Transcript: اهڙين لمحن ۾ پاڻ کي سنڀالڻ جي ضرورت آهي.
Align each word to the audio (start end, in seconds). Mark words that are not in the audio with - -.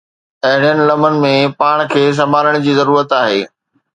اهڙين 0.47 0.77
لمحن 0.87 1.13
۾ 1.25 1.33
پاڻ 1.59 1.77
کي 1.93 2.03
سنڀالڻ 2.19 2.57
جي 2.65 2.73
ضرورت 2.79 3.17
آهي. 3.23 3.41